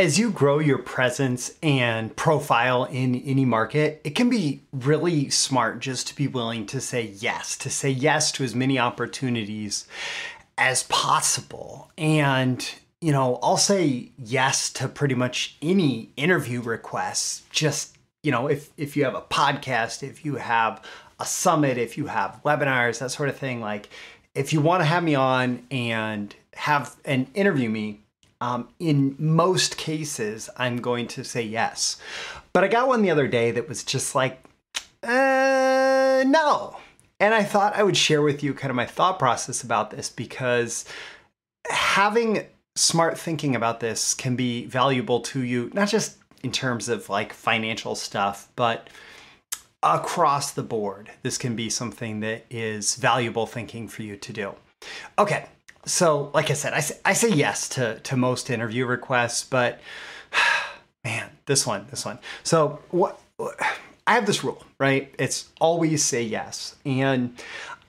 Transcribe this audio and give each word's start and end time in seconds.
as 0.00 0.18
you 0.18 0.30
grow 0.30 0.58
your 0.58 0.78
presence 0.78 1.52
and 1.62 2.16
profile 2.16 2.84
in 2.84 3.16
any 3.16 3.44
market, 3.44 4.00
it 4.02 4.14
can 4.14 4.30
be 4.30 4.62
really 4.72 5.28
smart 5.28 5.78
just 5.78 6.08
to 6.08 6.16
be 6.16 6.26
willing 6.26 6.64
to 6.64 6.80
say 6.80 7.12
yes, 7.18 7.54
to 7.58 7.68
say 7.68 7.90
yes 7.90 8.32
to 8.32 8.42
as 8.42 8.54
many 8.54 8.78
opportunities 8.78 9.86
as 10.56 10.84
possible. 10.84 11.90
And, 11.98 12.66
you 13.02 13.12
know, 13.12 13.38
I'll 13.42 13.58
say 13.58 14.08
yes 14.16 14.70
to 14.72 14.88
pretty 14.88 15.14
much 15.14 15.58
any 15.60 16.08
interview 16.16 16.62
requests. 16.62 17.42
Just, 17.50 17.98
you 18.22 18.32
know, 18.32 18.46
if 18.46 18.70
if 18.78 18.96
you 18.96 19.04
have 19.04 19.14
a 19.14 19.20
podcast, 19.20 20.02
if 20.02 20.24
you 20.24 20.36
have 20.36 20.82
a 21.18 21.26
summit, 21.26 21.76
if 21.76 21.98
you 21.98 22.06
have 22.06 22.40
webinars, 22.42 23.00
that 23.00 23.10
sort 23.10 23.28
of 23.28 23.36
thing, 23.36 23.60
like 23.60 23.90
if 24.34 24.54
you 24.54 24.62
want 24.62 24.80
to 24.80 24.86
have 24.86 25.04
me 25.04 25.14
on 25.14 25.62
and 25.70 26.34
have 26.54 26.96
and 27.04 27.26
interview 27.34 27.68
me, 27.68 28.00
um, 28.40 28.68
in 28.78 29.16
most 29.18 29.76
cases, 29.76 30.48
I'm 30.56 30.78
going 30.78 31.06
to 31.08 31.24
say 31.24 31.42
yes. 31.42 32.00
But 32.52 32.64
I 32.64 32.68
got 32.68 32.88
one 32.88 33.02
the 33.02 33.10
other 33.10 33.28
day 33.28 33.50
that 33.50 33.68
was 33.68 33.84
just 33.84 34.14
like, 34.14 34.42
uh, 35.02 36.24
no. 36.26 36.76
And 37.18 37.34
I 37.34 37.44
thought 37.44 37.76
I 37.76 37.82
would 37.82 37.96
share 37.96 38.22
with 38.22 38.42
you 38.42 38.54
kind 38.54 38.70
of 38.70 38.76
my 38.76 38.86
thought 38.86 39.18
process 39.18 39.62
about 39.62 39.90
this 39.90 40.08
because 40.08 40.86
having 41.68 42.46
smart 42.76 43.18
thinking 43.18 43.54
about 43.54 43.80
this 43.80 44.14
can 44.14 44.36
be 44.36 44.64
valuable 44.66 45.20
to 45.20 45.42
you, 45.42 45.70
not 45.74 45.88
just 45.88 46.16
in 46.42 46.50
terms 46.50 46.88
of 46.88 47.08
like 47.10 47.32
financial 47.34 47.94
stuff, 47.94 48.48
but 48.56 48.88
across 49.82 50.52
the 50.52 50.62
board. 50.62 51.10
This 51.22 51.38
can 51.38 51.56
be 51.56 51.68
something 51.68 52.20
that 52.20 52.46
is 52.50 52.96
valuable 52.96 53.46
thinking 53.46 53.88
for 53.88 54.02
you 54.02 54.16
to 54.16 54.32
do. 54.32 54.54
Okay, 55.18 55.46
so 55.84 56.30
like 56.34 56.50
I 56.50 56.54
said, 56.54 56.72
I 56.72 56.80
say, 56.80 56.98
I 57.04 57.12
say 57.12 57.30
yes 57.30 57.68
to 57.70 57.98
to 58.00 58.16
most 58.16 58.50
interview 58.50 58.86
requests, 58.86 59.44
but 59.44 59.80
man, 61.04 61.30
this 61.46 61.66
one, 61.66 61.86
this 61.90 62.04
one. 62.04 62.18
So 62.42 62.80
what? 62.90 63.20
I 64.06 64.14
have 64.14 64.26
this 64.26 64.42
rule, 64.42 64.64
right? 64.78 65.14
It's 65.18 65.50
always 65.60 66.04
say 66.04 66.22
yes, 66.22 66.76
and 66.84 67.40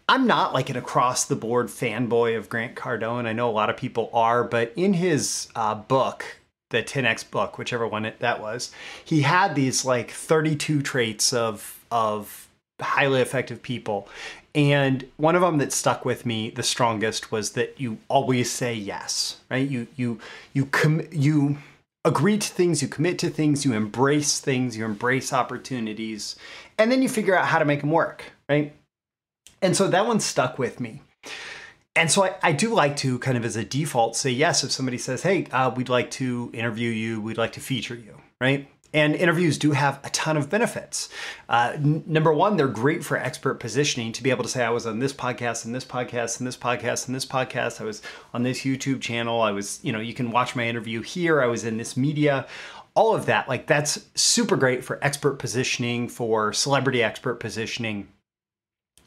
I'm 0.08 0.28
not 0.28 0.54
like 0.54 0.70
an 0.70 0.78
across 0.78 1.26
the 1.26 1.36
board 1.36 1.68
fanboy 1.68 2.38
of 2.38 2.50
Grant 2.50 2.76
Cardone. 2.76 3.26
I 3.26 3.34
know 3.34 3.50
a 3.50 3.52
lot 3.52 3.70
of 3.70 3.78
people 3.78 4.10
are, 4.14 4.44
but 4.44 4.74
in 4.76 4.94
his 4.94 5.48
uh, 5.56 5.76
book, 5.76 6.26
the 6.70 6.84
10x 6.84 7.32
book, 7.32 7.58
whichever 7.58 7.88
one 7.88 8.06
it, 8.06 8.20
that 8.20 8.42
was, 8.42 8.72
he 9.04 9.22
had 9.22 9.56
these 9.56 9.86
like 9.86 10.12
32 10.12 10.82
traits 10.82 11.34
of 11.34 11.80
of 11.92 12.50
highly 12.82 13.22
effective 13.22 13.62
people. 13.62 14.08
And 14.54 15.06
one 15.18 15.36
of 15.36 15.42
them 15.42 15.60
that 15.60 15.72
stuck 15.72 16.04
with 16.04 16.26
me 16.26 16.50
the 16.50 16.64
strongest 16.64 17.32
was 17.32 17.52
that 17.52 17.80
you 17.80 18.00
always 18.10 18.52
say 18.52 18.74
yes, 18.74 19.38
right? 19.50 19.68
You 19.68 19.88
you 19.96 20.20
you 20.54 20.66
com- 20.66 21.08
you 21.12 21.58
agree 22.04 22.38
to 22.38 22.50
things, 22.50 22.82
you 22.82 22.88
commit 22.88 23.20
to 23.20 23.30
things, 23.30 23.64
you 23.64 23.74
embrace 23.74 24.40
things, 24.40 24.76
you 24.76 24.84
embrace 24.84 25.32
opportunities, 25.32 26.36
and 26.78 26.92
then 26.92 27.02
you 27.02 27.08
figure 27.08 27.36
out 27.36 27.46
how 27.46 27.60
to 27.60 27.66
make 27.66 27.82
them 27.82 27.92
work, 27.92 28.24
right? 28.50 28.74
And 29.62 29.78
so 29.78 29.88
that 29.88 30.08
one 30.08 30.20
stuck 30.20 30.58
with 30.58 30.80
me. 30.80 31.02
And 31.96 32.10
so 32.10 32.24
I, 32.24 32.36
I 32.42 32.52
do 32.54 32.74
like 32.74 32.96
to 32.98 33.20
kind 33.20 33.38
of 33.38 33.46
as 33.46 33.56
a 33.56 33.66
default 33.66 34.16
say 34.16 34.32
yes 34.32 34.64
if 34.64 34.72
somebody 34.72 34.98
says, 34.98 35.24
hey, 35.24 35.46
uh, 35.52 35.72
we'd 35.76 35.90
like 35.90 36.10
to 36.12 36.50
interview 36.54 36.90
you, 36.90 37.22
we'd 37.22 37.38
like 37.38 37.54
to 37.54 37.60
feature 37.60 37.96
you, 37.96 38.22
right? 38.40 38.68
And 38.94 39.16
interviews 39.16 39.58
do 39.58 39.72
have 39.72 40.02
a 40.04 40.10
ton 40.10 40.36
of 40.36 40.50
benefits. 40.50 41.08
Uh, 41.48 41.72
n- 41.76 42.04
number 42.06 42.34
one, 42.34 42.58
they're 42.58 42.68
great 42.68 43.06
for 43.06 43.16
expert 43.16 43.56
positioning 43.56 44.12
to 44.12 44.22
be 44.22 44.30
able 44.30 44.44
to 44.44 44.50
say, 44.50 44.66
I 44.66 44.70
was 44.70 44.86
on 44.86 45.00
this 45.00 45.14
podcast 45.14 45.64
and 45.64 45.74
this 45.74 45.86
podcast 45.86 46.40
and 46.40 46.48
this 46.48 46.58
podcast 46.58 47.08
and 47.08 47.16
this 47.16 47.26
podcast. 47.26 47.80
I 47.80 47.86
was 47.86 48.02
on 48.34 48.44
this 48.44 48.62
YouTube 48.62 49.00
channel. 49.00 49.42
I 49.42 49.52
was, 49.52 49.80
you 49.82 49.94
know, 49.94 50.02
you 50.02 50.14
can 50.14 50.32
watch 50.32 50.56
my 50.56 50.68
interview 50.68 51.02
here. 51.02 51.42
I 51.42 51.48
was 51.48 51.64
in 51.64 51.78
this 51.78 51.96
media. 51.96 52.48
All 52.94 53.16
of 53.16 53.26
that, 53.28 53.48
like 53.48 53.68
that's 53.68 54.08
super 54.16 54.58
great 54.58 54.84
for 54.84 55.00
expert 55.02 55.40
positioning, 55.40 56.10
for 56.10 56.52
celebrity 56.52 57.02
expert 57.02 57.36
positioning. 57.36 58.10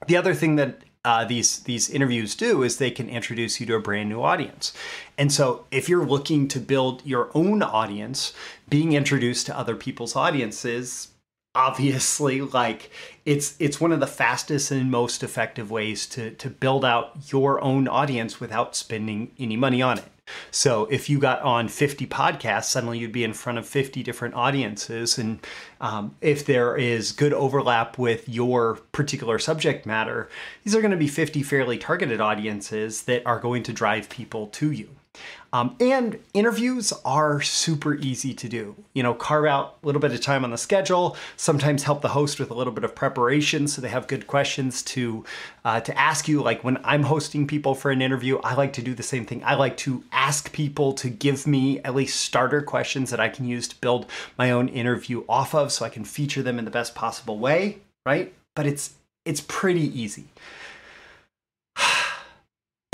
The 0.06 0.16
other 0.16 0.32
thing 0.32 0.56
that 0.56 0.82
uh, 1.04 1.24
these 1.24 1.60
these 1.60 1.90
interviews 1.90 2.34
do 2.34 2.62
is 2.62 2.78
they 2.78 2.90
can 2.90 3.08
introduce 3.08 3.60
you 3.60 3.66
to 3.66 3.74
a 3.74 3.80
brand 3.80 4.08
new 4.08 4.22
audience. 4.22 4.72
And 5.18 5.32
so 5.32 5.66
if 5.70 5.88
you're 5.88 6.06
looking 6.06 6.48
to 6.48 6.60
build 6.60 7.04
your 7.04 7.30
own 7.34 7.62
audience, 7.62 8.32
being 8.68 8.92
introduced 8.92 9.46
to 9.46 9.58
other 9.58 9.76
people's 9.76 10.16
audiences 10.16 11.08
obviously 11.54 12.40
like 12.40 12.90
it's 13.24 13.54
it's 13.60 13.80
one 13.80 13.92
of 13.92 14.00
the 14.00 14.06
fastest 14.06 14.70
and 14.70 14.90
most 14.90 15.22
effective 15.22 15.70
ways 15.70 16.06
to 16.06 16.30
to 16.32 16.50
build 16.50 16.84
out 16.84 17.32
your 17.32 17.62
own 17.62 17.86
audience 17.86 18.40
without 18.40 18.74
spending 18.74 19.30
any 19.38 19.56
money 19.56 19.80
on 19.80 19.98
it. 19.98 20.04
So 20.50 20.86
if 20.86 21.10
you 21.10 21.18
got 21.18 21.42
on 21.42 21.68
50 21.68 22.06
podcasts, 22.06 22.66
suddenly 22.66 22.98
you'd 22.98 23.12
be 23.12 23.24
in 23.24 23.32
front 23.32 23.58
of 23.58 23.66
50 23.66 24.02
different 24.02 24.34
audiences. 24.34 25.18
And 25.18 25.44
um, 25.80 26.14
if 26.20 26.46
there 26.46 26.76
is 26.76 27.12
good 27.12 27.32
overlap 27.32 27.98
with 27.98 28.28
your 28.28 28.76
particular 28.92 29.38
subject 29.38 29.84
matter, 29.84 30.28
these 30.62 30.74
are 30.74 30.80
going 30.80 30.92
to 30.92 30.96
be 30.96 31.08
50 31.08 31.42
fairly 31.42 31.76
targeted 31.76 32.20
audiences 32.20 33.02
that 33.02 33.26
are 33.26 33.40
going 33.40 33.62
to 33.64 33.72
drive 33.72 34.08
people 34.08 34.46
to 34.48 34.70
you. 34.70 34.90
Um, 35.52 35.76
and 35.78 36.18
interviews 36.32 36.92
are 37.04 37.40
super 37.40 37.94
easy 37.94 38.34
to 38.34 38.48
do. 38.48 38.74
You 38.92 39.04
know, 39.04 39.14
carve 39.14 39.44
out 39.44 39.78
a 39.82 39.86
little 39.86 40.00
bit 40.00 40.12
of 40.12 40.20
time 40.20 40.44
on 40.44 40.50
the 40.50 40.58
schedule. 40.58 41.16
Sometimes 41.36 41.84
help 41.84 42.02
the 42.02 42.08
host 42.08 42.40
with 42.40 42.50
a 42.50 42.54
little 42.54 42.72
bit 42.72 42.82
of 42.82 42.96
preparation 42.96 43.68
so 43.68 43.80
they 43.80 43.88
have 43.88 44.08
good 44.08 44.26
questions 44.26 44.82
to 44.82 45.24
uh, 45.64 45.80
to 45.80 45.96
ask 45.96 46.26
you. 46.26 46.42
Like 46.42 46.64
when 46.64 46.78
I'm 46.82 47.04
hosting 47.04 47.46
people 47.46 47.76
for 47.76 47.92
an 47.92 48.02
interview, 48.02 48.38
I 48.38 48.54
like 48.54 48.72
to 48.72 48.82
do 48.82 48.94
the 48.94 49.04
same 49.04 49.26
thing. 49.26 49.44
I 49.44 49.54
like 49.54 49.76
to 49.78 50.02
ask 50.10 50.52
people 50.52 50.92
to 50.94 51.08
give 51.08 51.46
me 51.46 51.78
at 51.80 51.94
least 51.94 52.18
starter 52.20 52.60
questions 52.60 53.10
that 53.10 53.20
I 53.20 53.28
can 53.28 53.44
use 53.46 53.68
to 53.68 53.76
build 53.76 54.10
my 54.36 54.50
own 54.50 54.66
interview 54.68 55.24
off 55.28 55.54
of, 55.54 55.70
so 55.70 55.84
I 55.84 55.88
can 55.88 56.04
feature 56.04 56.42
them 56.42 56.58
in 56.58 56.64
the 56.64 56.70
best 56.72 56.96
possible 56.96 57.38
way. 57.38 57.78
Right? 58.04 58.34
But 58.56 58.66
it's 58.66 58.94
it's 59.24 59.40
pretty 59.40 60.00
easy. 60.00 60.24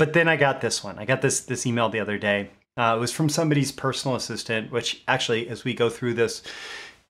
But 0.01 0.13
then 0.13 0.27
I 0.27 0.35
got 0.35 0.61
this 0.61 0.83
one. 0.83 0.97
I 0.97 1.05
got 1.05 1.21
this 1.21 1.41
this 1.41 1.67
email 1.67 1.87
the 1.87 1.99
other 1.99 2.17
day. 2.17 2.49
Uh, 2.75 2.95
it 2.97 2.99
was 2.99 3.11
from 3.11 3.29
somebody's 3.29 3.71
personal 3.71 4.17
assistant, 4.17 4.71
which 4.71 5.03
actually, 5.07 5.47
as 5.47 5.63
we 5.63 5.75
go 5.75 5.91
through 5.91 6.15
this, 6.15 6.41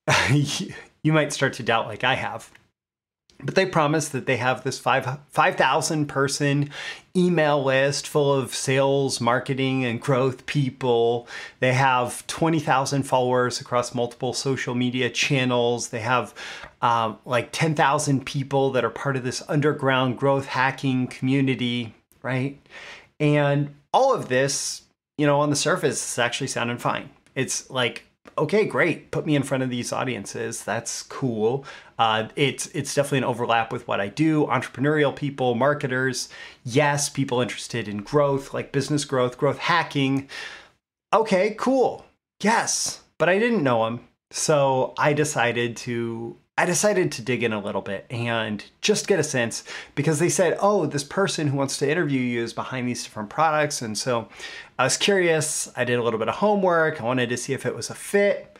you 0.30 1.14
might 1.14 1.32
start 1.32 1.54
to 1.54 1.64
doubt, 1.64 1.88
like 1.88 2.04
I 2.04 2.16
have. 2.16 2.52
But 3.42 3.56
they 3.56 3.66
promised 3.66 4.12
that 4.12 4.26
they 4.26 4.36
have 4.36 4.66
this 4.66 4.78
five 4.78 5.20
five 5.30 5.56
thousand 5.56 6.08
person 6.08 6.70
email 7.16 7.64
list 7.64 8.10
full 8.10 8.34
of 8.34 8.54
sales, 8.54 9.22
marketing, 9.22 9.86
and 9.86 10.02
growth 10.02 10.46
people. 10.46 11.30
They 11.62 11.72
have 11.72 12.28
twenty 12.28 12.60
thousand 12.60 13.04
followers 13.04 13.62
across 13.62 13.96
multiple 13.96 14.34
social 14.34 14.76
media 14.76 15.10
channels. 15.10 15.92
They 15.92 16.02
have 16.02 16.34
um, 16.82 17.20
like 17.24 17.54
ten 17.54 17.74
thousand 17.74 18.26
people 18.26 18.70
that 18.72 18.84
are 18.84 18.90
part 18.90 19.16
of 19.16 19.24
this 19.24 19.42
underground 19.48 20.18
growth 20.18 20.48
hacking 20.48 21.08
community 21.08 21.96
right? 22.24 22.60
And 23.20 23.76
all 23.94 24.14
of 24.14 24.30
this, 24.30 24.84
you 25.18 25.26
know, 25.26 25.40
on 25.40 25.50
the 25.50 25.56
surface 25.56 26.14
is 26.14 26.20
actually 26.20 26.48
sounding 26.48 26.78
fine. 26.78 27.10
It's 27.36 27.70
like, 27.70 28.06
okay, 28.38 28.66
great, 28.66 29.12
put 29.12 29.26
me 29.26 29.36
in 29.36 29.44
front 29.44 29.64
of 29.64 29.70
these 29.70 29.92
audiences. 29.92 30.64
That's 30.64 31.04
cool. 31.04 31.66
Uh, 32.00 32.30
it's 32.36 32.68
it's 32.68 32.96
definitely 32.96 33.20
an 33.20 33.24
overlap 33.26 33.72
with 33.72 33.88
what 33.88 34.02
I 34.02 34.08
do. 34.08 34.46
Entrepreneurial 34.48 35.16
people, 35.16 35.56
marketers, 35.56 36.30
yes, 36.64 37.10
people 37.10 37.42
interested 37.42 37.88
in 37.88 37.98
growth, 37.98 38.54
like 38.54 38.72
business 38.72 39.06
growth, 39.06 39.38
growth 39.38 39.60
hacking. 39.60 40.28
Okay, 41.14 41.56
cool. 41.60 42.06
Yes, 42.42 43.02
but 43.18 43.30
I 43.30 43.38
didn't 43.38 43.64
know 43.64 43.86
them. 43.86 44.08
So 44.32 44.94
I 44.98 45.14
decided 45.14 45.76
to 45.78 46.38
I 46.58 46.66
decided 46.66 47.12
to 47.14 47.22
dig 47.22 47.44
in 47.44 47.54
a 47.54 47.62
little 47.62 47.82
bit 47.82 48.06
and 48.10 48.64
just 48.82 49.08
get 49.08 49.20
a 49.20 49.24
sense 49.24 49.64
because 49.96 50.20
they 50.20 50.30
said, 50.30 50.58
oh, 50.62 50.86
this 50.86 51.04
person 51.04 51.48
who 51.48 51.58
wants 51.58 51.78
to 51.78 51.90
interview 51.90 52.20
you 52.20 52.44
is 52.44 52.54
behind 52.54 52.88
these 52.88 53.04
different 53.04 53.30
products. 53.30 53.82
And 53.82 53.98
so 53.98 54.28
I 54.78 54.84
was 54.84 54.98
curious. 54.98 55.72
I 55.76 55.86
did 55.86 55.98
a 55.98 56.04
little 56.04 56.20
bit 56.20 56.28
of 56.28 56.36
homework. 56.36 57.02
I 57.02 57.06
wanted 57.06 57.30
to 57.30 57.38
see 57.38 57.54
if 57.54 57.66
it 57.66 57.74
was 57.76 57.90
a 57.90 57.96
fit. 57.96 58.58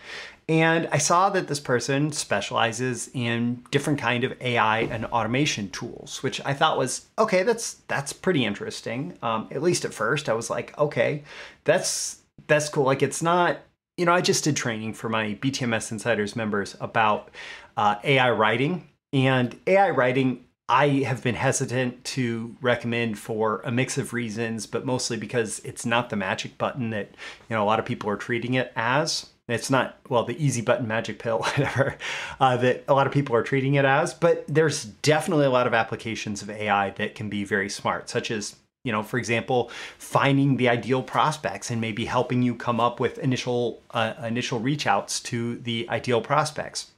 And 0.50 0.88
I 0.92 0.98
saw 0.98 1.30
that 1.30 1.48
this 1.48 1.60
person 1.60 2.12
specializes 2.12 3.10
in 3.14 3.64
different 3.72 4.00
kind 4.00 4.24
of 4.24 4.34
AI 4.42 4.80
and 4.82 5.06
automation 5.06 5.70
tools, 5.70 6.24
which 6.24 6.42
I 6.44 6.54
thought 6.54 6.78
was 6.78 7.08
okay. 7.18 7.44
That's 7.44 7.76
that's 7.88 8.12
pretty 8.12 8.44
interesting. 8.44 9.18
Um, 9.22 9.48
at 9.52 9.62
least 9.62 9.86
at 9.86 9.94
first, 9.94 10.28
I 10.28 10.34
was 10.34 10.50
like, 10.50 10.78
okay, 10.78 11.24
that's 11.64 12.22
that's 12.48 12.68
cool. 12.70 12.84
Like 12.84 13.04
it's 13.04 13.22
not, 13.22 13.60
you 14.02 14.06
know, 14.08 14.14
I 14.14 14.22
just 14.22 14.44
did 14.44 14.56
training 14.56 14.96
for 14.96 15.10
my 15.10 15.36
BTMS 15.36 15.92
Insiders 15.92 16.36
members 16.36 16.76
about 16.82 17.30
uh, 17.78 17.98
AI 18.04 18.32
writing. 18.32 18.90
And 19.14 19.56
AI 19.68 19.92
writing, 19.92 20.44
I 20.68 20.88
have 21.06 21.22
been 21.22 21.36
hesitant 21.36 22.04
to 22.06 22.56
recommend 22.62 23.20
for 23.20 23.62
a 23.64 23.72
mix 23.72 24.00
of 24.00 24.12
reasons, 24.12 24.66
but 24.66 24.88
mostly 24.88 25.18
because 25.18 25.60
it's 25.60 25.86
not 25.86 26.10
the 26.10 26.16
magic 26.16 26.58
button 26.58 26.90
that 26.90 27.12
you 27.48 27.56
know 27.56 27.62
a 27.62 27.68
lot 27.68 27.78
of 27.78 27.86
people 27.86 28.10
are 28.10 28.18
treating 28.18 28.56
it 28.56 28.74
as. 28.76 29.28
It's 29.48 29.70
not 29.70 30.00
well 30.10 30.24
the 30.24 30.44
easy 30.44 30.62
button 30.62 30.88
magic 30.88 31.20
pill, 31.20 31.38
whatever 31.42 31.96
uh, 32.40 32.58
that 32.58 32.84
a 32.88 32.96
lot 32.96 33.06
of 33.06 33.14
people 33.14 33.36
are 33.36 33.44
treating 33.44 33.76
it 33.76 33.86
as. 33.86 34.16
But 34.16 34.46
there's 34.48 34.84
definitely 34.84 35.46
a 35.46 35.52
lot 35.52 35.68
of 35.68 35.76
applications 35.76 36.42
of 36.42 36.50
AI 36.50 36.90
that 36.90 37.14
can 37.14 37.30
be 37.30 37.44
very 37.44 37.70
smart, 37.70 38.10
such 38.10 38.32
as 38.32 38.56
you 38.84 38.92
know, 38.92 39.04
for 39.04 39.18
example, 39.18 39.70
finding 39.98 40.58
the 40.58 40.70
ideal 40.70 41.04
prospects 41.04 41.70
and 41.70 41.80
maybe 41.80 42.06
helping 42.06 42.42
you 42.42 42.56
come 42.56 42.80
up 42.80 43.00
with 43.00 43.20
initial 43.20 43.82
uh, 43.92 44.14
initial 44.24 44.60
reach 44.60 44.88
outs 44.88 45.20
to 45.20 45.58
the 45.60 45.88
ideal 45.90 46.22
prospects. 46.22 46.92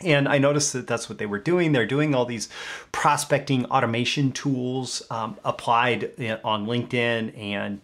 And 0.00 0.28
I 0.28 0.38
noticed 0.38 0.72
that 0.74 0.86
that's 0.86 1.08
what 1.08 1.18
they 1.18 1.26
were 1.26 1.40
doing. 1.40 1.72
They're 1.72 1.86
doing 1.86 2.14
all 2.14 2.24
these 2.24 2.48
prospecting 2.92 3.64
automation 3.66 4.30
tools 4.30 5.02
um, 5.10 5.36
applied 5.44 6.12
on 6.44 6.66
LinkedIn 6.66 7.36
and 7.36 7.80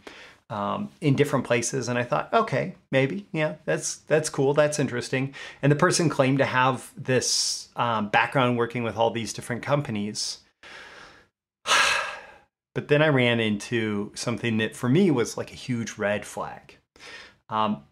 um, 0.51 0.91
in 1.01 1.17
different 1.17 1.45
places. 1.45 1.89
And 1.89 1.99
I 1.99 2.05
thought, 2.05 2.33
okay, 2.33 2.77
maybe, 2.93 3.27
yeah, 3.33 3.55
that's 3.65 3.97
that's 3.97 4.31
cool. 4.31 4.55
That's 4.55 4.79
interesting. 4.79 5.35
And 5.63 5.73
the 5.73 5.77
person 5.77 6.09
claimed 6.09 6.39
to 6.39 6.45
have 6.45 6.93
this 6.97 7.69
um, 7.75 8.09
background 8.11 8.59
working 8.59 8.85
with 8.85 8.97
all 8.97 9.11
these 9.11 9.33
different 9.33 9.63
companies. 9.63 10.39
But 12.75 12.89
then 12.89 13.03
I 13.03 13.09
ran 13.09 13.41
into 13.41 14.13
something 14.15 14.59
that 14.59 14.77
for 14.77 14.89
me 14.89 15.11
was 15.11 15.37
like 15.37 15.53
a 15.53 15.57
huge 15.57 15.97
red 15.97 16.27
flag. 16.27 16.77
Um, 17.49 17.85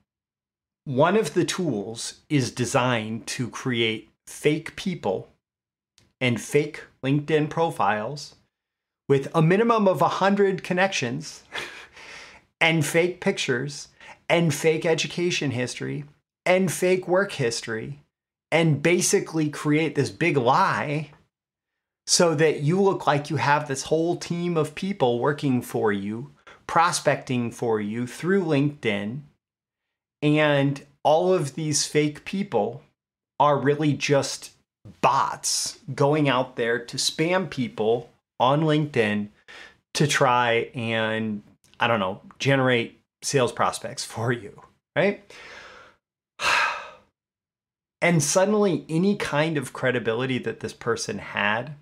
one 0.84 1.16
of 1.16 1.34
the 1.34 1.44
tools 1.44 2.20
is 2.28 2.50
designed 2.50 3.26
to 3.28 3.48
create 3.48 4.10
fake 4.26 4.74
people 4.74 5.28
and 6.20 6.40
fake 6.40 6.84
LinkedIn 7.04 7.48
profiles 7.48 8.34
with 9.08 9.28
a 9.34 9.42
minimum 9.42 9.86
of 9.86 10.00
100 10.00 10.64
connections 10.64 11.44
and 12.60 12.84
fake 12.84 13.20
pictures 13.20 13.88
and 14.28 14.54
fake 14.54 14.86
education 14.86 15.52
history 15.52 16.04
and 16.44 16.72
fake 16.72 17.06
work 17.06 17.32
history 17.32 18.00
and 18.50 18.82
basically 18.82 19.48
create 19.48 19.94
this 19.94 20.10
big 20.10 20.36
lie 20.36 21.10
so 22.06 22.34
that 22.34 22.60
you 22.60 22.80
look 22.80 23.06
like 23.06 23.30
you 23.30 23.36
have 23.36 23.68
this 23.68 23.84
whole 23.84 24.16
team 24.16 24.56
of 24.56 24.74
people 24.74 25.18
working 25.18 25.62
for 25.62 25.92
you, 25.92 26.30
prospecting 26.66 27.50
for 27.50 27.80
you 27.80 28.06
through 28.06 28.44
LinkedIn. 28.44 29.20
And 30.20 30.86
all 31.04 31.32
of 31.32 31.54
these 31.54 31.86
fake 31.86 32.24
people 32.24 32.82
are 33.38 33.58
really 33.58 33.92
just 33.92 34.52
bots 35.00 35.78
going 35.94 36.28
out 36.28 36.56
there 36.56 36.78
to 36.78 36.96
spam 36.96 37.48
people 37.48 38.10
on 38.40 38.62
LinkedIn 38.62 39.28
to 39.94 40.06
try 40.06 40.70
and, 40.74 41.42
I 41.78 41.86
don't 41.86 42.00
know, 42.00 42.20
generate 42.38 43.00
sales 43.22 43.52
prospects 43.52 44.04
for 44.04 44.32
you, 44.32 44.62
right? 44.96 45.22
And 48.00 48.20
suddenly, 48.20 48.84
any 48.88 49.14
kind 49.14 49.56
of 49.56 49.72
credibility 49.72 50.36
that 50.38 50.58
this 50.58 50.72
person 50.72 51.18
had 51.18 51.76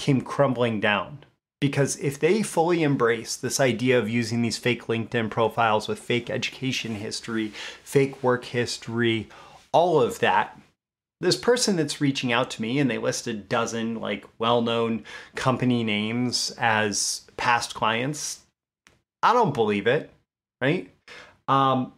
came 0.00 0.20
crumbling 0.20 0.80
down. 0.80 1.24
Because 1.60 1.96
if 1.98 2.18
they 2.18 2.42
fully 2.42 2.82
embrace 2.82 3.36
this 3.36 3.60
idea 3.60 3.98
of 3.98 4.08
using 4.08 4.40
these 4.40 4.56
fake 4.56 4.86
LinkedIn 4.86 5.30
profiles 5.30 5.86
with 5.86 5.98
fake 5.98 6.30
education 6.30 6.94
history, 6.94 7.52
fake 7.84 8.22
work 8.22 8.46
history, 8.46 9.28
all 9.72 10.00
of 10.00 10.20
that, 10.20 10.58
this 11.20 11.36
person 11.36 11.76
that's 11.76 12.00
reaching 12.00 12.32
out 12.32 12.50
to 12.50 12.62
me 12.62 12.78
and 12.78 12.90
they 12.90 12.98
list 12.98 13.26
a 13.26 13.34
dozen 13.34 13.96
like 13.96 14.24
well-known 14.38 15.04
company 15.34 15.84
names 15.84 16.50
as 16.58 17.26
past 17.36 17.74
clients 17.74 18.40
i 19.22 19.32
don't 19.32 19.54
believe 19.54 19.86
it 19.86 20.10
right 20.60 20.90
um, 21.48 21.92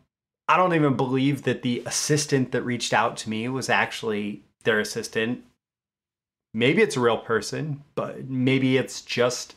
i 0.49 0.57
don't 0.57 0.75
even 0.75 0.97
believe 0.97 1.43
that 1.43 1.63
the 1.63 1.83
assistant 1.87 2.53
that 2.53 2.63
reached 2.63 2.93
out 2.93 3.17
to 3.17 3.31
me 3.31 3.49
was 3.49 3.69
actually 3.69 4.43
their 4.65 4.81
assistant 4.81 5.45
maybe 6.55 6.83
it's 6.83 6.97
a 6.97 7.01
real 7.01 7.19
person 7.19 7.83
but 7.95 8.29
maybe 8.29 8.77
it's 8.77 9.03
just 9.03 9.55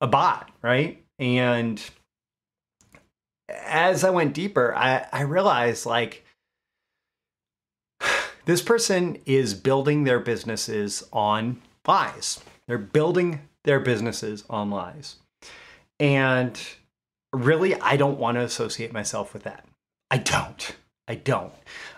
a 0.00 0.06
bot 0.06 0.50
right 0.62 1.02
and 1.18 1.90
as 3.48 4.04
i 4.04 4.10
went 4.10 4.34
deeper 4.34 4.74
i, 4.74 5.06
I 5.12 5.22
realized 5.22 5.86
like 5.86 6.24
this 8.44 8.62
person 8.62 9.18
is 9.26 9.54
building 9.54 10.04
their 10.04 10.20
businesses 10.20 11.06
on 11.12 11.60
lies. 11.88 12.40
They're 12.68 12.78
building 12.78 13.40
their 13.64 13.80
businesses 13.80 14.44
on 14.48 14.70
lies. 14.70 15.16
And 15.98 16.60
really, 17.32 17.74
I 17.80 17.96
don't 17.96 18.18
want 18.18 18.36
to 18.36 18.42
associate 18.42 18.92
myself 18.92 19.32
with 19.32 19.42
that. 19.42 19.64
I 20.10 20.18
don't. 20.18 20.76
I 21.08 21.16
don't. 21.16 21.52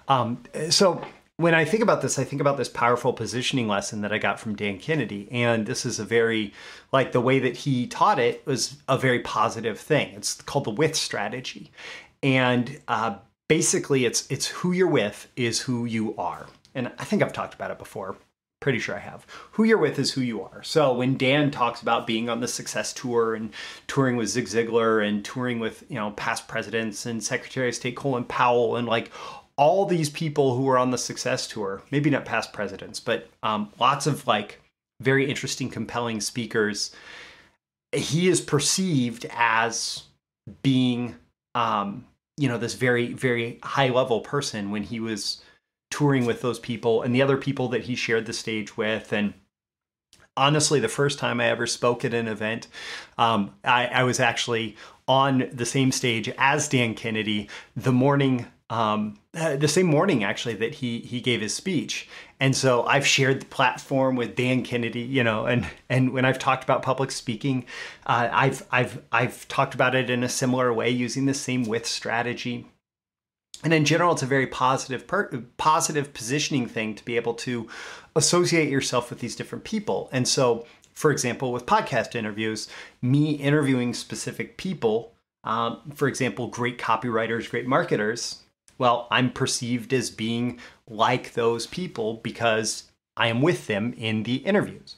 Um, 0.08 0.44
so 0.70 1.04
when 1.40 1.54
I 1.54 1.64
think 1.64 1.82
about 1.82 2.02
this, 2.02 2.18
I 2.18 2.24
think 2.24 2.40
about 2.40 2.58
this 2.58 2.68
powerful 2.68 3.14
positioning 3.14 3.66
lesson 3.66 4.02
that 4.02 4.12
I 4.12 4.18
got 4.18 4.38
from 4.38 4.54
Dan 4.54 4.78
Kennedy. 4.78 5.26
And 5.30 5.64
this 5.64 5.86
is 5.86 5.98
a 5.98 6.04
very, 6.04 6.52
like 6.92 7.12
the 7.12 7.20
way 7.20 7.38
that 7.38 7.56
he 7.56 7.86
taught 7.86 8.18
it 8.18 8.46
was 8.46 8.76
a 8.88 8.98
very 8.98 9.20
positive 9.20 9.80
thing. 9.80 10.12
It's 10.14 10.34
called 10.42 10.64
the 10.64 10.70
with 10.70 10.94
strategy. 10.94 11.70
And 12.22 12.78
uh, 12.88 13.16
basically 13.48 14.04
it's 14.04 14.30
it's 14.30 14.48
who 14.48 14.72
you're 14.72 14.86
with 14.86 15.28
is 15.34 15.60
who 15.60 15.86
you 15.86 16.14
are. 16.18 16.46
And 16.74 16.92
I 16.98 17.04
think 17.04 17.22
I've 17.22 17.32
talked 17.32 17.54
about 17.54 17.70
it 17.70 17.78
before. 17.78 18.16
Pretty 18.60 18.78
sure 18.78 18.94
I 18.94 18.98
have. 18.98 19.26
Who 19.52 19.64
you're 19.64 19.78
with 19.78 19.98
is 19.98 20.12
who 20.12 20.20
you 20.20 20.42
are. 20.42 20.62
So 20.62 20.92
when 20.92 21.16
Dan 21.16 21.50
talks 21.50 21.80
about 21.80 22.06
being 22.06 22.28
on 22.28 22.40
the 22.40 22.48
success 22.48 22.92
tour 22.92 23.34
and 23.34 23.54
touring 23.86 24.16
with 24.16 24.28
Zig 24.28 24.44
Ziglar 24.44 25.02
and 25.02 25.24
touring 25.24 25.58
with, 25.58 25.82
you 25.88 25.94
know, 25.96 26.10
past 26.10 26.46
presidents 26.46 27.06
and 27.06 27.24
Secretary 27.24 27.70
of 27.70 27.74
State 27.74 27.96
Colin 27.96 28.24
Powell 28.24 28.76
and 28.76 28.86
like 28.86 29.10
all 29.60 29.84
these 29.84 30.08
people 30.08 30.56
who 30.56 30.62
were 30.62 30.78
on 30.78 30.90
the 30.90 30.96
success 30.96 31.46
tour, 31.46 31.82
maybe 31.90 32.08
not 32.08 32.24
past 32.24 32.50
presidents, 32.50 32.98
but 32.98 33.28
um, 33.42 33.70
lots 33.78 34.06
of 34.06 34.26
like 34.26 34.58
very 35.02 35.28
interesting, 35.28 35.68
compelling 35.68 36.22
speakers. 36.22 36.92
He 37.92 38.28
is 38.28 38.40
perceived 38.40 39.26
as 39.30 40.04
being 40.62 41.14
um, 41.54 42.06
you 42.38 42.48
know 42.48 42.56
this 42.56 42.72
very 42.72 43.12
very 43.12 43.58
high 43.62 43.90
level 43.90 44.20
person 44.20 44.70
when 44.70 44.82
he 44.82 44.98
was 44.98 45.42
touring 45.90 46.24
with 46.24 46.40
those 46.40 46.58
people 46.58 47.02
and 47.02 47.14
the 47.14 47.20
other 47.20 47.36
people 47.36 47.68
that 47.68 47.82
he 47.82 47.94
shared 47.94 48.24
the 48.24 48.32
stage 48.32 48.78
with 48.78 49.12
and 49.12 49.34
honestly 50.36 50.78
the 50.78 50.88
first 50.88 51.18
time 51.18 51.40
i 51.40 51.46
ever 51.46 51.66
spoke 51.66 52.04
at 52.04 52.14
an 52.14 52.28
event 52.28 52.68
um, 53.18 53.52
I, 53.64 53.86
I, 53.86 54.04
was 54.04 54.20
actually 54.20 54.76
on 55.08 55.50
the 55.52 55.66
same 55.66 55.90
stage 55.90 56.30
as 56.38 56.68
dan 56.68 56.94
kennedy 56.94 57.48
the 57.76 57.92
morning 57.92 58.46
um, 58.70 59.18
uh, 59.34 59.56
the 59.56 59.68
same 59.68 59.86
morning 59.86 60.24
actually 60.24 60.54
that 60.54 60.76
he 60.76 61.00
he 61.00 61.20
gave 61.20 61.40
his 61.40 61.54
speech. 61.54 62.08
And 62.38 62.56
so 62.56 62.84
i've 62.84 63.06
shared 63.06 63.42
the 63.42 63.46
platform 63.46 64.16
with 64.16 64.34
dan 64.34 64.62
kennedy 64.62 65.00
you 65.02 65.22
know 65.22 65.44
and 65.44 65.66
and 65.90 66.14
when 66.14 66.24
i've 66.24 66.38
talked 66.38 66.64
about 66.64 66.82
public 66.82 67.10
speaking 67.10 67.66
uh, 68.06 68.30
i've 68.32 68.66
i've 68.72 69.02
i've 69.12 69.46
talked 69.48 69.74
about 69.74 69.94
it 69.94 70.08
in 70.08 70.24
a 70.24 70.28
similar 70.28 70.72
way 70.72 70.88
using 70.88 71.26
the 71.26 71.34
same 71.34 71.64
with 71.64 71.86
strategy. 71.86 72.66
And 73.62 73.74
in 73.74 73.84
general 73.84 74.12
it's 74.12 74.22
a 74.22 74.26
very 74.26 74.46
positive 74.46 75.06
per- 75.06 75.44
positive 75.58 76.14
positioning 76.14 76.66
thing 76.66 76.94
to 76.94 77.04
be 77.04 77.16
able 77.16 77.34
to 77.34 77.68
associate 78.16 78.70
yourself 78.70 79.10
with 79.10 79.18
these 79.20 79.36
different 79.36 79.64
people. 79.64 80.08
And 80.12 80.26
so 80.26 80.64
for 80.94 81.10
example 81.10 81.52
with 81.52 81.66
podcast 81.66 82.14
interviews 82.14 82.68
me 83.02 83.32
interviewing 83.32 83.92
specific 83.92 84.56
people 84.56 85.12
um, 85.44 85.80
for 85.94 86.08
example 86.08 86.46
great 86.46 86.78
copywriters 86.78 87.50
great 87.50 87.66
marketers 87.66 88.44
well, 88.80 89.06
I'm 89.10 89.30
perceived 89.30 89.92
as 89.92 90.10
being 90.10 90.58
like 90.88 91.34
those 91.34 91.66
people 91.66 92.14
because 92.22 92.84
I 93.14 93.28
am 93.28 93.42
with 93.42 93.66
them 93.66 93.92
in 93.92 94.22
the 94.22 94.36
interviews. 94.36 94.96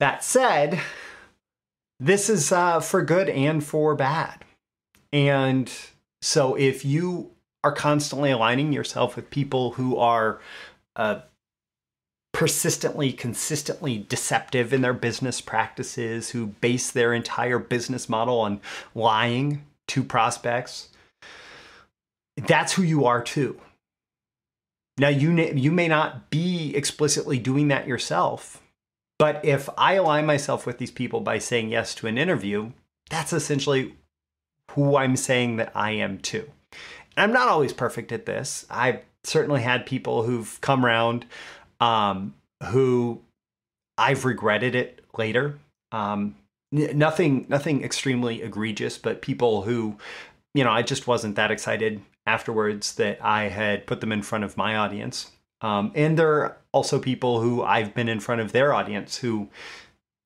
That 0.00 0.24
said, 0.24 0.80
this 2.00 2.30
is 2.30 2.50
uh, 2.50 2.80
for 2.80 3.02
good 3.02 3.28
and 3.28 3.62
for 3.62 3.94
bad. 3.94 4.46
And 5.12 5.70
so 6.22 6.54
if 6.54 6.82
you 6.82 7.32
are 7.62 7.72
constantly 7.72 8.30
aligning 8.30 8.72
yourself 8.72 9.14
with 9.14 9.28
people 9.28 9.72
who 9.72 9.98
are 9.98 10.40
uh, 10.96 11.20
persistently, 12.32 13.12
consistently 13.12 14.06
deceptive 14.08 14.72
in 14.72 14.80
their 14.80 14.94
business 14.94 15.42
practices, 15.42 16.30
who 16.30 16.46
base 16.46 16.90
their 16.90 17.12
entire 17.12 17.58
business 17.58 18.08
model 18.08 18.40
on 18.40 18.62
lying 18.94 19.66
to 19.88 20.02
prospects, 20.02 20.88
that's 22.46 22.72
who 22.72 22.82
you 22.82 23.04
are 23.04 23.22
too. 23.22 23.60
Now 24.98 25.08
you 25.08 25.32
you 25.32 25.72
may 25.72 25.88
not 25.88 26.30
be 26.30 26.74
explicitly 26.76 27.38
doing 27.38 27.68
that 27.68 27.86
yourself, 27.86 28.62
but 29.18 29.44
if 29.44 29.68
I 29.78 29.94
align 29.94 30.26
myself 30.26 30.66
with 30.66 30.78
these 30.78 30.90
people 30.90 31.20
by 31.20 31.38
saying 31.38 31.70
yes 31.70 31.94
to 31.96 32.06
an 32.06 32.18
interview, 32.18 32.72
that's 33.08 33.32
essentially 33.32 33.94
who 34.72 34.96
I'm 34.96 35.16
saying 35.16 35.56
that 35.56 35.72
I 35.74 35.92
am 35.92 36.18
too. 36.18 36.48
And 37.16 37.24
I'm 37.24 37.32
not 37.32 37.48
always 37.48 37.72
perfect 37.72 38.12
at 38.12 38.26
this. 38.26 38.66
I've 38.70 39.00
certainly 39.24 39.62
had 39.62 39.84
people 39.86 40.22
who've 40.22 40.60
come 40.60 40.84
around 40.84 41.26
um, 41.80 42.34
who 42.64 43.20
I've 43.98 44.24
regretted 44.24 44.74
it 44.74 45.04
later. 45.16 45.58
Um, 45.92 46.36
nothing, 46.72 47.46
nothing 47.48 47.82
extremely 47.82 48.42
egregious, 48.42 48.96
but 48.96 49.22
people 49.22 49.62
who, 49.62 49.96
you 50.54 50.62
know, 50.62 50.70
I 50.70 50.82
just 50.82 51.06
wasn't 51.06 51.36
that 51.36 51.50
excited 51.50 52.00
afterwards 52.26 52.94
that 52.94 53.22
I 53.24 53.48
had 53.48 53.86
put 53.86 54.00
them 54.00 54.12
in 54.12 54.22
front 54.22 54.44
of 54.44 54.56
my 54.56 54.76
audience. 54.76 55.32
Um, 55.62 55.92
and 55.94 56.18
there 56.18 56.32
are 56.32 56.56
also 56.72 56.98
people 56.98 57.40
who 57.40 57.62
I've 57.62 57.94
been 57.94 58.08
in 58.08 58.20
front 58.20 58.40
of 58.40 58.52
their 58.52 58.72
audience 58.72 59.18
who 59.18 59.48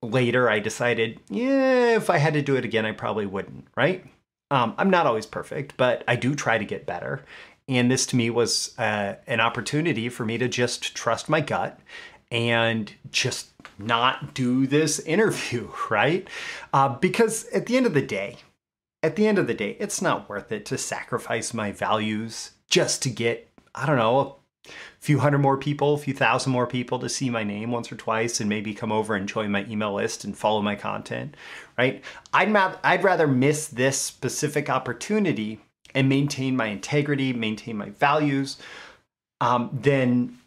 later 0.01 0.49
I 0.49 0.59
decided, 0.59 1.19
yeah, 1.29 1.95
if 1.95 2.09
I 2.09 2.17
had 2.17 2.33
to 2.33 2.41
do 2.41 2.55
it 2.55 2.65
again, 2.65 2.85
I 2.85 2.91
probably 2.91 3.25
wouldn't, 3.25 3.67
right? 3.75 4.05
Um, 4.51 4.75
I'm 4.77 4.89
not 4.89 5.07
always 5.07 5.25
perfect, 5.25 5.75
but 5.77 6.03
I 6.07 6.15
do 6.15 6.35
try 6.35 6.57
to 6.57 6.65
get 6.65 6.85
better. 6.85 7.23
And 7.67 7.89
this 7.89 8.05
to 8.07 8.15
me 8.15 8.29
was 8.29 8.77
uh, 8.77 9.15
an 9.25 9.39
opportunity 9.39 10.07
for 10.09 10.23
me 10.23 10.37
to 10.37 10.47
just 10.47 10.95
trust 10.95 11.27
my 11.27 11.41
gut 11.41 11.79
and 12.31 12.93
just 13.11 13.51
not 13.79 14.33
do 14.33 14.67
this 14.67 14.99
interview, 15.05 15.69
right? 15.89 16.27
Uh, 16.73 16.89
because 16.89 17.45
at 17.49 17.65
the 17.65 17.77
end 17.77 17.85
of 17.85 17.93
the 17.93 18.01
day, 18.01 18.37
at 19.05 19.15
the 19.15 19.27
end 19.27 19.37
of 19.37 19.45
the 19.45 19.53
day, 19.53 19.77
it's 19.79 20.01
not 20.01 20.27
worth 20.27 20.51
it 20.51 20.65
to 20.65 20.79
sacrifice 20.79 21.53
my 21.53 21.71
values 21.71 22.53
just 22.67 23.03
to 23.03 23.09
get, 23.11 23.47
I 23.75 23.85
don't 23.85 23.97
know, 23.97 24.37
a 24.67 24.71
few 24.99 25.19
hundred 25.19 25.37
more 25.37 25.57
people, 25.57 25.93
a 25.93 25.99
few 25.99 26.15
thousand 26.15 26.51
more 26.51 26.65
people 26.65 26.97
to 26.97 27.07
see 27.07 27.29
my 27.29 27.43
name 27.43 27.69
once 27.69 27.91
or 27.91 27.97
twice 27.97 28.39
and 28.39 28.49
maybe 28.49 28.73
come 28.73 28.91
over 28.91 29.13
and 29.13 29.29
join 29.29 29.51
my 29.51 29.63
email 29.69 29.93
list 29.93 30.23
and 30.23 30.35
follow 30.35 30.59
my 30.63 30.73
content, 30.73 31.37
right? 31.77 32.03
I'd, 32.33 32.49
ma- 32.49 32.77
I'd 32.83 33.03
rather 33.03 33.27
miss 33.27 33.67
this 33.67 34.01
specific 34.01 34.71
opportunity 34.71 35.61
and 35.93 36.09
maintain 36.09 36.55
my 36.55 36.65
integrity, 36.65 37.31
maintain 37.31 37.77
my 37.77 37.91
values, 37.91 38.57
um, 39.39 39.69
than 39.71 40.39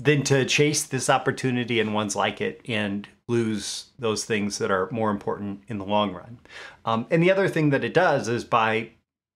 than 0.00 0.22
to 0.22 0.44
chase 0.44 0.84
this 0.84 1.10
opportunity 1.10 1.80
and 1.80 1.92
ones 1.92 2.14
like 2.14 2.40
it 2.40 2.60
and 2.68 3.08
lose 3.28 3.90
those 3.98 4.24
things 4.24 4.58
that 4.58 4.70
are 4.70 4.88
more 4.90 5.10
important 5.10 5.62
in 5.68 5.78
the 5.78 5.84
long 5.84 6.12
run. 6.12 6.38
Um, 6.84 7.06
and 7.10 7.22
the 7.22 7.30
other 7.30 7.48
thing 7.48 7.70
that 7.70 7.84
it 7.84 7.94
does 7.94 8.26
is 8.26 8.44
by 8.44 8.90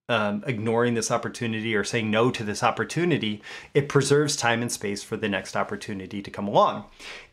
um, 0.09 0.43
ignoring 0.47 0.95
this 0.95 1.11
opportunity 1.11 1.75
or 1.75 1.85
saying 1.85 2.11
no 2.11 2.31
to 2.31 2.43
this 2.43 2.63
opportunity, 2.63 3.41
it 3.73 3.89
preserves 3.89 4.35
time 4.35 4.61
and 4.61 4.73
space 4.73 5.03
for 5.03 5.17
the 5.17 5.29
next 5.29 5.57
opportunity 5.57 6.21
to 6.23 6.31
come 6.31 6.49
along. 6.49 6.85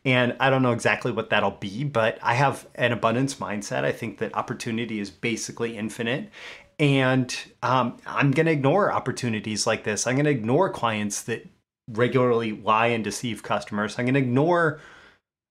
And 0.05 0.35
I 0.39 0.49
don't 0.49 0.61
know 0.61 0.71
exactly 0.71 1.11
what 1.11 1.29
that'll 1.29 1.51
be, 1.51 1.83
but 1.83 2.19
I 2.21 2.35
have 2.35 2.67
an 2.75 2.91
abundance 2.91 3.35
mindset. 3.35 3.83
I 3.83 3.91
think 3.91 4.19
that 4.19 4.35
opportunity 4.35 4.99
is 4.99 5.09
basically 5.09 5.77
infinite. 5.77 6.29
And 6.77 7.35
um, 7.61 7.97
I'm 8.05 8.31
going 8.31 8.45
to 8.45 8.51
ignore 8.51 8.93
opportunities 8.93 9.67
like 9.67 9.83
this. 9.83 10.07
I'm 10.07 10.15
going 10.15 10.25
to 10.25 10.31
ignore 10.31 10.69
clients 10.69 11.23
that 11.23 11.45
regularly 11.89 12.53
lie 12.53 12.87
and 12.87 13.03
deceive 13.03 13.43
customers. 13.43 13.97
I'm 13.97 14.05
going 14.05 14.13
to 14.13 14.21
ignore 14.21 14.79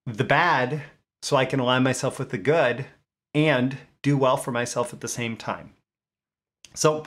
the 0.07 0.23
bad 0.23 0.81
so 1.21 1.35
I 1.35 1.45
can 1.45 1.59
align 1.59 1.83
myself 1.83 2.19
with 2.19 2.29
the 2.29 2.37
good 2.37 2.85
and 3.33 3.77
do 4.01 4.17
well 4.17 4.37
for 4.37 4.51
myself 4.51 4.93
at 4.93 5.01
the 5.01 5.07
same 5.07 5.35
time. 5.35 5.73
So, 6.73 7.05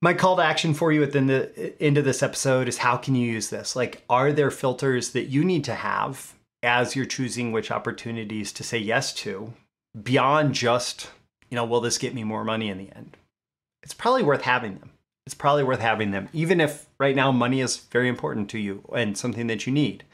my 0.00 0.14
call 0.14 0.36
to 0.36 0.42
action 0.42 0.74
for 0.74 0.90
you 0.90 1.02
at 1.02 1.12
the 1.12 1.74
end 1.80 1.98
of 1.98 2.04
this 2.04 2.22
episode 2.22 2.66
is 2.66 2.78
how 2.78 2.96
can 2.96 3.14
you 3.14 3.30
use 3.30 3.50
this? 3.50 3.76
Like, 3.76 4.02
are 4.10 4.32
there 4.32 4.50
filters 4.50 5.10
that 5.10 5.26
you 5.26 5.44
need 5.44 5.64
to 5.64 5.74
have 5.74 6.34
as 6.62 6.96
you're 6.96 7.06
choosing 7.06 7.52
which 7.52 7.70
opportunities 7.70 8.52
to 8.52 8.64
say 8.64 8.78
yes 8.78 9.12
to 9.14 9.52
beyond 10.02 10.54
just, 10.54 11.10
you 11.50 11.56
know, 11.56 11.64
will 11.64 11.80
this 11.80 11.98
get 11.98 12.14
me 12.14 12.24
more 12.24 12.44
money 12.44 12.68
in 12.68 12.78
the 12.78 12.90
end? 12.96 13.16
It's 13.82 13.94
probably 13.94 14.22
worth 14.22 14.42
having 14.42 14.78
them 14.78 14.90
it's 15.26 15.34
probably 15.34 15.62
worth 15.62 15.80
having 15.80 16.10
them, 16.10 16.28
even 16.32 16.60
if 16.60 16.86
right 16.98 17.14
now 17.14 17.30
money 17.30 17.60
is 17.60 17.76
very 17.76 18.08
important 18.08 18.50
to 18.50 18.58
you 18.58 18.84
and 18.94 19.16
something 19.16 19.46
that 19.46 19.66
you 19.66 19.72
need. 19.72 20.04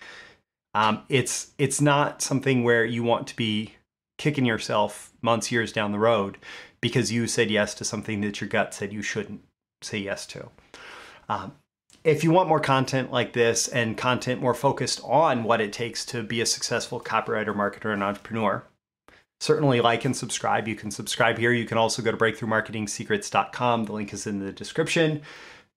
Um, 0.79 1.03
it's 1.09 1.51
it's 1.59 1.81
not 1.81 2.23
something 2.23 2.63
where 2.63 2.85
you 2.85 3.03
want 3.03 3.27
to 3.27 3.37
be 3.37 3.75
kicking 4.17 4.47
yourself 4.47 5.13
months, 5.23 5.51
years 5.51 5.73
down 5.73 5.91
the 5.91 5.99
road 5.99 6.39
because 6.81 7.11
you 7.11 7.27
said 7.27 7.51
yes 7.51 7.75
to 7.75 7.85
something 7.85 8.21
that 8.21 8.41
your 8.41 8.49
gut 8.49 8.73
said 8.73 8.93
you 8.93 9.03
shouldn't 9.03 9.41
say 9.83 9.99
yes 9.99 10.25
to. 10.29 10.49
Um, 11.29 11.57
if 12.05 12.23
you 12.23 12.31
want 12.31 12.49
more 12.49 12.61
content 12.61 13.11
like 13.11 13.33
this 13.33 13.67
and 13.67 13.97
content 13.97 14.41
more 14.41 14.55
focused 14.55 15.01
on 15.03 15.43
what 15.43 15.61
it 15.61 15.73
takes 15.73 16.07
to 16.07 16.23
be 16.23 16.41
a 16.41 16.47
successful 16.47 17.01
copywriter, 17.01 17.53
marketer, 17.57 17.93
and 17.93 18.05
entrepreneur, 18.05 18.63
certainly 19.41 19.81
like 19.81 20.05
and 20.05 20.17
subscribe. 20.17 20.69
You 20.69 20.77
can 20.77 20.93
subscribe 20.93 21.39
here. 21.39 21.51
You 21.51 21.65
can 21.65 21.77
also 21.77 22.03
go 22.03 22.13
to 22.13 22.17
breakthroughmarketingsecrets.com. 22.17 23.85
The 23.85 23.93
link 23.93 24.13
is 24.13 24.29
in 24.29 24.39
the 24.39 24.53
description 24.53 25.23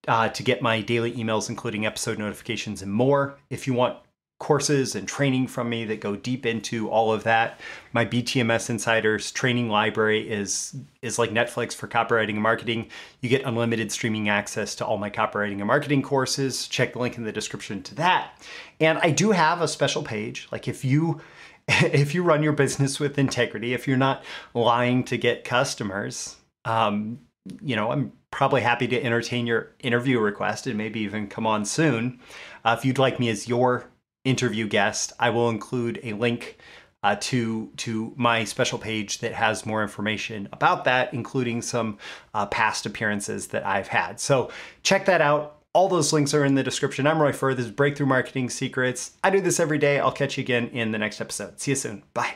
uh, 0.08 0.30
to 0.30 0.44
get 0.44 0.62
my 0.62 0.82
daily 0.82 1.12
emails, 1.14 1.50
including 1.50 1.88
episode 1.88 2.20
notifications 2.20 2.84
and 2.84 2.94
more. 2.94 3.40
If 3.50 3.66
you 3.66 3.74
want 3.74 3.98
courses 4.42 4.96
and 4.96 5.08
training 5.08 5.46
from 5.46 5.70
me 5.70 5.86
that 5.86 6.02
go 6.02 6.16
deep 6.16 6.48
into 6.48 6.90
all 6.90 7.14
of 7.14 7.24
that. 7.24 7.60
My 7.94 8.04
BTMS 8.04 8.72
Insiders 8.72 9.32
training 9.32 9.70
library 9.70 10.28
is 10.28 10.76
is 11.04 11.20
like 11.20 11.30
Netflix 11.30 11.76
for 11.76 11.88
copywriting 11.88 12.32
and 12.32 12.42
marketing. 12.42 12.90
You 13.22 13.30
get 13.30 13.44
unlimited 13.44 13.92
streaming 13.92 14.30
access 14.30 14.74
to 14.76 14.86
all 14.86 14.98
my 14.98 15.12
copywriting 15.12 15.60
and 15.60 15.68
marketing 15.68 16.02
courses. 16.02 16.68
Check 16.68 16.94
the 16.94 17.00
link 17.00 17.18
in 17.18 17.24
the 17.24 17.32
description 17.32 17.84
to 17.84 17.96
that. 17.96 18.44
And 18.80 18.98
I 19.04 19.12
do 19.12 19.30
have 19.30 19.62
a 19.62 19.68
special 19.68 20.02
page. 20.02 20.48
Like 20.52 20.68
if 20.68 20.84
you 20.84 21.22
if 21.68 22.16
you 22.16 22.24
run 22.24 22.42
your 22.42 22.54
business 22.54 23.00
with 23.00 23.20
integrity, 23.20 23.76
if 23.76 23.88
you're 23.88 23.96
not 23.96 24.24
lying 24.56 25.04
to 25.04 25.18
get 25.20 25.44
customers, 25.44 26.36
um, 26.66 27.20
you 27.62 27.76
know, 27.76 27.92
I'm 27.92 28.12
probably 28.32 28.62
happy 28.62 28.88
to 28.88 29.04
entertain 29.04 29.46
your 29.46 29.70
interview 29.82 30.20
request 30.20 30.66
and 30.66 30.80
maybe 30.80 31.02
even 31.02 31.28
come 31.28 31.46
on 31.46 31.64
soon. 31.64 32.20
Uh, 32.66 32.76
if 32.76 32.84
you'd 32.84 32.98
like 32.98 33.20
me 33.20 33.30
as 33.30 33.48
your 33.48 33.92
interview 34.24 34.68
guest, 34.68 35.14
I 35.20 35.30
will 35.30 35.50
include 35.50 36.00
a 36.04 36.14
link 36.14 36.58
uh, 37.04 37.16
to 37.20 37.72
to 37.78 38.14
my 38.16 38.44
special 38.44 38.78
page 38.78 39.20
that 39.20 39.34
has 39.34 39.66
more 39.66 39.82
information 39.82 40.48
about 40.54 40.84
that, 40.86 41.14
including 41.14 41.62
some 41.62 41.98
uh, 42.34 42.46
past 42.46 42.86
appearances 42.86 43.48
that 43.48 43.66
I've 43.66 43.88
had. 43.88 44.20
So 44.20 44.52
check 44.84 45.06
that 45.06 45.22
out. 45.22 45.58
All 45.74 45.88
those 45.88 46.12
links 46.14 46.34
are 46.34 46.44
in 46.44 46.56
the 46.56 46.64
description. 46.64 47.08
I'm 47.08 47.22
Roy 47.22 47.32
Furr. 47.32 47.54
This 47.54 47.68
is 47.68 47.72
Breakthrough 47.72 48.06
Marketing 48.06 48.50
Secrets. 48.50 49.14
I 49.24 49.30
do 49.30 49.40
this 49.42 49.60
every 49.60 49.78
day. 49.78 50.00
I'll 50.00 50.12
catch 50.12 50.38
you 50.38 50.44
again 50.44 50.68
in 50.68 50.92
the 50.92 51.00
next 51.00 51.22
episode. 51.22 51.60
See 51.60 51.72
you 51.72 51.76
soon. 51.76 52.04
Bye. 52.14 52.36